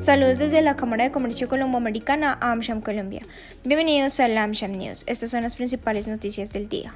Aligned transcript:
Saludos 0.00 0.38
desde 0.38 0.62
la 0.62 0.76
Cámara 0.76 1.04
de 1.04 1.10
Comercio 1.10 1.46
Colomboamericana 1.46 2.38
AmSham 2.40 2.80
Colombia. 2.80 3.20
Bienvenidos 3.64 4.18
a 4.18 4.24
AmSham 4.24 4.72
News. 4.72 5.04
Estas 5.06 5.30
son 5.30 5.42
las 5.42 5.56
principales 5.56 6.08
noticias 6.08 6.54
del 6.54 6.70
día. 6.70 6.94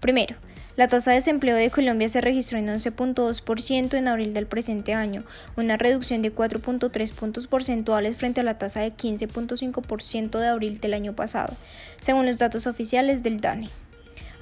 Primero, 0.00 0.34
la 0.74 0.88
tasa 0.88 1.12
de 1.12 1.18
desempleo 1.18 1.54
de 1.54 1.70
Colombia 1.70 2.08
se 2.08 2.20
registró 2.20 2.58
en 2.58 2.66
11.2% 2.66 3.94
en 3.94 4.08
abril 4.08 4.34
del 4.34 4.48
presente 4.48 4.92
año, 4.92 5.22
una 5.56 5.76
reducción 5.76 6.20
de 6.20 6.34
4.3 6.34 7.12
puntos 7.12 7.46
porcentuales 7.46 8.16
frente 8.16 8.40
a 8.40 8.44
la 8.44 8.58
tasa 8.58 8.80
de 8.80 8.92
15.5% 8.92 10.40
de 10.40 10.46
abril 10.48 10.80
del 10.80 10.94
año 10.94 11.12
pasado, 11.12 11.54
según 12.00 12.26
los 12.26 12.38
datos 12.38 12.66
oficiales 12.66 13.22
del 13.22 13.38
DANE. 13.38 13.70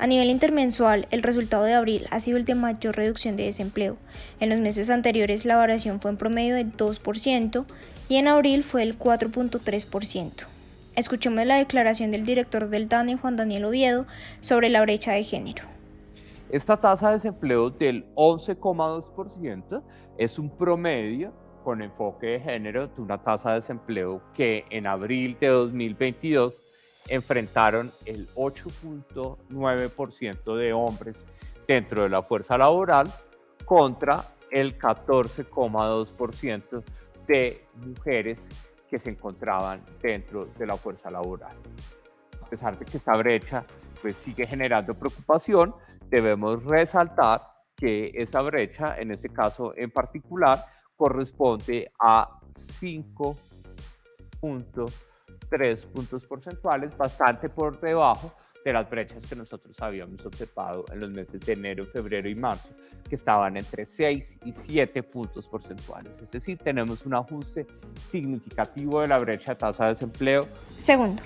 A 0.01 0.07
nivel 0.07 0.31
intermensual, 0.31 1.07
el 1.11 1.23
resultado 1.23 1.65
de 1.65 1.75
abril 1.75 2.07
ha 2.11 2.21
sido 2.21 2.39
el 2.39 2.47
de 2.47 2.55
mayor 2.55 2.97
reducción 2.97 3.37
de 3.37 3.45
desempleo. 3.45 3.99
En 4.41 4.49
los 4.49 4.59
meses 4.59 4.89
anteriores 4.89 5.45
la 5.45 5.57
variación 5.57 6.01
fue 6.01 6.11
en 6.11 6.17
promedio 6.17 6.55
de 6.55 6.65
2% 6.65 7.67
y 8.09 8.17
en 8.17 8.27
abril 8.27 8.63
fue 8.63 8.83
el 8.83 8.99
4.3%. 8.99 10.47
Escuchemos 10.97 11.45
la 11.45 11.59
declaración 11.59 12.11
del 12.13 12.25
director 12.25 12.71
del 12.71 12.89
DANE, 12.89 13.19
Juan 13.19 13.37
Daniel 13.37 13.67
Oviedo, 13.67 14.07
sobre 14.41 14.71
la 14.71 14.81
brecha 14.81 15.13
de 15.13 15.23
género. 15.23 15.65
Esta 16.49 16.79
tasa 16.79 17.09
de 17.09 17.17
desempleo 17.17 17.69
del 17.69 18.07
11,2% 18.15 19.83
es 20.17 20.39
un 20.39 20.49
promedio 20.49 21.35
con 21.63 21.83
enfoque 21.83 22.27
de 22.27 22.41
género 22.41 22.87
de 22.87 23.03
una 23.03 23.23
tasa 23.23 23.51
de 23.51 23.61
desempleo 23.61 24.23
que 24.33 24.65
en 24.71 24.87
abril 24.87 25.37
de 25.39 25.49
2022 25.49 26.59
enfrentaron 27.11 27.93
el 28.07 28.27
8.9% 28.35 30.57
de 30.57 30.73
hombres 30.73 31.17
dentro 31.67 32.05
de 32.05 32.09
la 32.09 32.23
fuerza 32.23 32.57
laboral 32.57 33.13
contra 33.65 34.29
el 34.51 34.79
14,2% 34.79 36.85
de 37.27 37.67
mujeres 37.85 38.39
que 38.89 38.99
se 38.99 39.11
encontraban 39.11 39.85
dentro 40.01 40.47
de 40.47 40.67
la 40.67 40.77
fuerza 40.77 41.11
laboral. 41.11 41.55
A 42.43 42.47
pesar 42.47 42.79
de 42.79 42.85
que 42.85 42.97
esta 42.97 43.17
brecha 43.17 43.65
pues, 44.01 44.17
sigue 44.17 44.47
generando 44.47 44.95
preocupación, 44.95 45.75
debemos 46.09 46.65
resaltar 46.65 47.43
que 47.77 48.13
esa 48.15 48.41
brecha, 48.43 48.97
en 48.99 49.13
este 49.13 49.29
caso 49.29 49.75
en 49.77 49.91
particular, 49.91 50.65
corresponde 50.97 51.93
a 52.01 52.41
5 52.79 53.37
puntos 54.41 54.93
tres 55.49 55.85
puntos 55.87 56.25
porcentuales, 56.25 56.97
bastante 56.97 57.49
por 57.49 57.81
debajo 57.81 58.33
de 58.65 58.73
las 58.73 58.89
brechas 58.91 59.27
que 59.27 59.35
nosotros 59.35 59.81
habíamos 59.81 60.25
observado 60.27 60.85
en 60.93 61.01
los 61.01 61.11
meses 61.11 61.41
de 61.41 61.53
enero, 61.53 61.87
febrero 61.87 62.29
y 62.29 62.35
marzo, 62.35 62.69
que 63.09 63.17
estaban 63.17 63.57
entre 63.57 63.87
6 63.87 64.39
y 64.45 64.53
7 64.53 65.03
puntos 65.03 65.49
porcentuales. 65.49 66.21
Es 66.21 66.31
decir, 66.31 66.59
tenemos 66.59 67.05
un 67.07 67.15
ajuste 67.15 67.67
significativo 68.11 69.01
de 69.01 69.09
la 69.09 69.19
brecha 69.19 69.53
de 69.53 69.57
tasa 69.57 69.85
de 69.87 69.95
desempleo. 69.95 70.45
Segundo, 70.77 71.23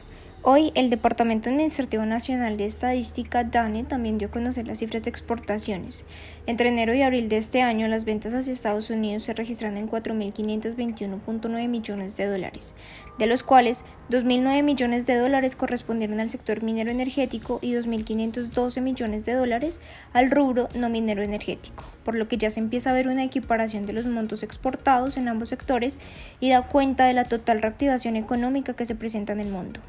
Hoy, 0.46 0.72
el 0.74 0.90
Departamento 0.90 1.48
Administrativo 1.48 2.04
Nacional 2.04 2.58
de 2.58 2.66
Estadística, 2.66 3.44
DANE, 3.44 3.84
también 3.84 4.18
dio 4.18 4.28
a 4.28 4.30
conocer 4.30 4.66
las 4.66 4.80
cifras 4.80 5.02
de 5.02 5.08
exportaciones. 5.08 6.04
Entre 6.44 6.68
enero 6.68 6.92
y 6.92 7.00
abril 7.00 7.30
de 7.30 7.38
este 7.38 7.62
año, 7.62 7.88
las 7.88 8.04
ventas 8.04 8.34
hacia 8.34 8.52
Estados 8.52 8.90
Unidos 8.90 9.22
se 9.22 9.32
registraron 9.32 9.78
en 9.78 9.88
4.521.9 9.88 11.68
millones 11.68 12.18
de 12.18 12.26
dólares, 12.26 12.74
de 13.18 13.26
los 13.26 13.42
cuales 13.42 13.86
2.009 14.10 14.62
millones 14.62 15.06
de 15.06 15.16
dólares 15.16 15.56
correspondieron 15.56 16.20
al 16.20 16.28
sector 16.28 16.62
minero 16.62 16.90
energético 16.90 17.58
y 17.62 17.72
2.512 17.72 18.82
millones 18.82 19.24
de 19.24 19.32
dólares 19.32 19.80
al 20.12 20.30
rubro 20.30 20.68
no 20.74 20.90
minero 20.90 21.22
energético, 21.22 21.84
por 22.04 22.16
lo 22.16 22.28
que 22.28 22.36
ya 22.36 22.50
se 22.50 22.60
empieza 22.60 22.90
a 22.90 22.92
ver 22.92 23.08
una 23.08 23.24
equiparación 23.24 23.86
de 23.86 23.94
los 23.94 24.04
montos 24.04 24.42
exportados 24.42 25.16
en 25.16 25.26
ambos 25.28 25.48
sectores 25.48 25.98
y 26.38 26.50
da 26.50 26.68
cuenta 26.68 27.06
de 27.06 27.14
la 27.14 27.24
total 27.24 27.62
reactivación 27.62 28.16
económica 28.16 28.74
que 28.76 28.84
se 28.84 28.94
presenta 28.94 29.32
en 29.32 29.40
el 29.40 29.48
mundo. 29.48 29.80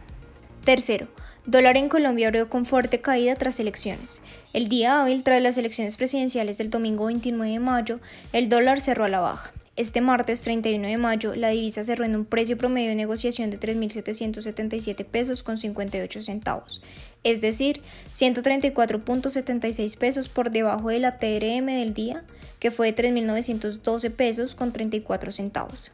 Tercero, 0.65 1.07
dólar 1.45 1.77
en 1.77 1.89
Colombia 1.89 2.25
abrió 2.25 2.49
con 2.49 2.65
fuerte 2.65 2.97
caída 2.97 3.35
tras 3.35 3.59
elecciones. 3.59 4.23
El 4.51 4.67
día 4.67 4.99
hábil 4.99 5.21
tras 5.21 5.39
las 5.43 5.59
elecciones 5.59 5.95
presidenciales 5.95 6.57
del 6.57 6.71
domingo 6.71 7.05
29 7.05 7.51
de 7.51 7.59
mayo, 7.59 7.99
el 8.33 8.49
dólar 8.49 8.81
cerró 8.81 9.03
a 9.03 9.09
la 9.09 9.19
baja. 9.19 9.53
Este 9.75 10.01
martes 10.01 10.41
31 10.41 10.87
de 10.87 10.97
mayo, 10.97 11.35
la 11.35 11.49
divisa 11.49 11.83
cerró 11.83 12.03
en 12.03 12.15
un 12.15 12.25
precio 12.25 12.57
promedio 12.57 12.89
de 12.89 12.95
negociación 12.95 13.51
de 13.51 13.59
3.777 13.59 15.05
pesos 15.05 15.43
con 15.43 15.57
58 15.57 16.23
centavos, 16.23 16.81
es 17.23 17.41
decir, 17.41 17.81
134.76 18.15 19.97
pesos 19.99 20.29
por 20.29 20.49
debajo 20.49 20.89
de 20.89 20.99
la 20.99 21.19
TRM 21.19 21.67
del 21.67 21.93
día, 21.93 22.23
que 22.57 22.71
fue 22.71 22.91
de 22.91 23.03
3.912 23.03 24.09
pesos 24.09 24.55
con 24.55 24.73
34 24.73 25.31
centavos. 25.31 25.91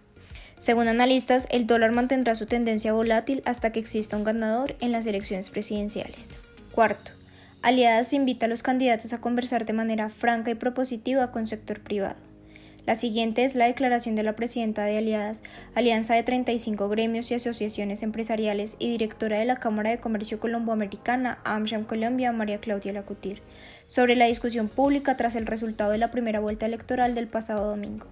Según 0.61 0.87
analistas, 0.87 1.47
el 1.49 1.65
dólar 1.65 1.91
mantendrá 1.91 2.35
su 2.35 2.45
tendencia 2.45 2.93
volátil 2.93 3.41
hasta 3.45 3.71
que 3.71 3.79
exista 3.79 4.15
un 4.15 4.23
ganador 4.23 4.75
en 4.79 4.91
las 4.91 5.07
elecciones 5.07 5.49
presidenciales. 5.49 6.37
Cuarto, 6.71 7.13
Aliadas 7.63 8.13
invita 8.13 8.45
a 8.45 8.49
los 8.49 8.61
candidatos 8.61 9.11
a 9.11 9.19
conversar 9.19 9.65
de 9.65 9.73
manera 9.73 10.11
franca 10.11 10.51
y 10.51 10.53
propositiva 10.53 11.31
con 11.31 11.47
sector 11.47 11.79
privado. 11.79 12.17
La 12.85 12.93
siguiente 12.93 13.43
es 13.43 13.55
la 13.55 13.65
declaración 13.65 14.13
de 14.13 14.21
la 14.21 14.35
presidenta 14.35 14.85
de 14.85 14.99
Aliadas, 14.99 15.41
alianza 15.73 16.13
de 16.13 16.21
35 16.21 16.89
gremios 16.89 17.31
y 17.31 17.33
asociaciones 17.33 18.03
empresariales 18.03 18.75
y 18.77 18.91
directora 18.91 19.39
de 19.39 19.45
la 19.45 19.55
Cámara 19.55 19.89
de 19.89 19.97
Comercio 19.97 20.39
Colomboamericana, 20.39 21.39
AmSham 21.43 21.85
Colombia, 21.85 22.31
María 22.33 22.59
Claudia 22.59 22.93
Lacutir, 22.93 23.41
sobre 23.87 24.15
la 24.15 24.27
discusión 24.27 24.67
pública 24.67 25.17
tras 25.17 25.35
el 25.35 25.47
resultado 25.47 25.89
de 25.89 25.97
la 25.97 26.11
primera 26.11 26.39
vuelta 26.39 26.67
electoral 26.67 27.15
del 27.15 27.27
pasado 27.27 27.67
domingo. 27.67 28.05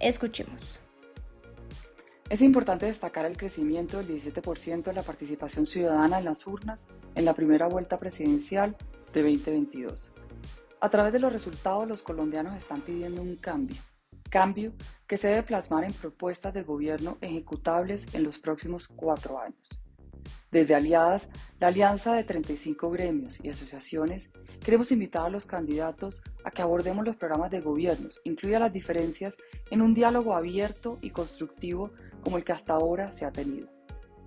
Escuchemos. 0.00 0.81
Es 2.32 2.40
importante 2.40 2.86
destacar 2.86 3.26
el 3.26 3.36
crecimiento 3.36 3.98
del 3.98 4.08
17% 4.08 4.84
de 4.84 4.94
la 4.94 5.02
participación 5.02 5.66
ciudadana 5.66 6.18
en 6.18 6.24
las 6.24 6.46
urnas 6.46 6.88
en 7.14 7.26
la 7.26 7.34
primera 7.34 7.68
vuelta 7.68 7.98
presidencial 7.98 8.74
de 9.12 9.20
2022. 9.22 10.10
A 10.80 10.88
través 10.88 11.12
de 11.12 11.18
los 11.18 11.30
resultados, 11.30 11.86
los 11.86 12.00
colombianos 12.00 12.56
están 12.56 12.80
pidiendo 12.80 13.20
un 13.20 13.36
cambio, 13.36 13.76
cambio 14.30 14.72
que 15.06 15.18
se 15.18 15.28
debe 15.28 15.42
plasmar 15.42 15.84
en 15.84 15.92
propuestas 15.92 16.54
de 16.54 16.62
gobierno 16.62 17.18
ejecutables 17.20 18.06
en 18.14 18.22
los 18.22 18.38
próximos 18.38 18.88
cuatro 18.88 19.38
años. 19.38 19.84
Desde 20.50 20.74
Aliadas, 20.74 21.28
la 21.60 21.68
alianza 21.68 22.14
de 22.14 22.24
35 22.24 22.90
gremios 22.90 23.44
y 23.44 23.50
asociaciones, 23.50 24.30
queremos 24.64 24.90
invitar 24.90 25.26
a 25.26 25.30
los 25.30 25.44
candidatos 25.44 26.22
a 26.44 26.50
que 26.50 26.62
abordemos 26.62 27.04
los 27.04 27.16
programas 27.16 27.50
de 27.50 27.60
gobiernos, 27.60 28.20
incluya 28.24 28.58
las 28.58 28.72
diferencias, 28.72 29.36
en 29.70 29.82
un 29.82 29.94
diálogo 29.94 30.34
abierto 30.34 30.98
y 31.00 31.10
constructivo 31.10 31.90
como 32.22 32.38
el 32.38 32.44
que 32.44 32.52
hasta 32.52 32.72
ahora 32.72 33.12
se 33.12 33.26
ha 33.26 33.32
tenido. 33.32 33.68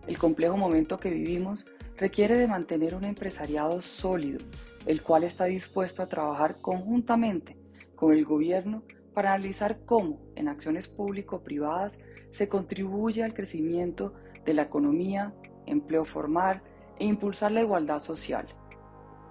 El 0.05 0.19
complejo 0.19 0.55
momento 0.55 0.99
que 0.99 1.09
vivimos 1.09 1.65
requiere 1.97 2.37
de 2.37 2.47
mantener 2.47 2.93
un 2.93 3.05
empresariado 3.05 3.81
sólido, 3.81 4.39
el 4.85 5.01
cual 5.01 5.23
está 5.23 5.45
dispuesto 5.45 6.03
a 6.03 6.07
trabajar 6.07 6.57
conjuntamente 6.61 7.57
con 7.95 8.13
el 8.13 8.25
gobierno 8.25 8.83
para 9.13 9.33
analizar 9.33 9.79
cómo, 9.85 10.19
en 10.35 10.49
acciones 10.49 10.87
público-privadas, 10.87 11.97
se 12.31 12.49
contribuye 12.49 13.23
al 13.23 13.33
crecimiento 13.33 14.13
de 14.43 14.53
la 14.53 14.63
economía, 14.63 15.33
empleo 15.65 16.05
formal 16.05 16.61
e 16.99 17.05
impulsar 17.05 17.51
la 17.51 17.61
igualdad 17.61 17.99
social. 17.99 18.45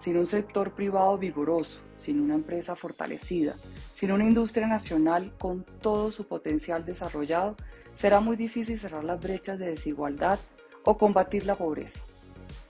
Sin 0.04 0.18
un 0.18 0.26
sector 0.26 0.72
privado 0.72 1.16
vigoroso, 1.16 1.80
sin 1.96 2.20
una 2.20 2.34
empresa 2.34 2.76
fortalecida, 2.76 3.54
sin 3.94 4.12
una 4.12 4.24
industria 4.24 4.66
nacional 4.66 5.32
con 5.38 5.64
todo 5.80 6.12
su 6.12 6.26
potencial 6.26 6.84
desarrollado, 6.84 7.56
será 7.96 8.20
muy 8.20 8.36
difícil 8.36 8.78
cerrar 8.78 9.02
las 9.02 9.18
brechas 9.18 9.58
de 9.58 9.70
desigualdad 9.70 10.38
o 10.82 10.98
combatir 10.98 11.46
la 11.46 11.56
pobreza. 11.56 12.00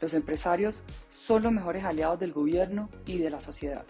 Los 0.00 0.14
empresarios 0.14 0.84
son 1.10 1.42
los 1.42 1.50
mejores 1.50 1.82
aliados 1.82 2.20
del 2.20 2.32
gobierno 2.32 2.88
y 3.04 3.18
de 3.18 3.30
la 3.30 3.40
sociedad. 3.40 3.84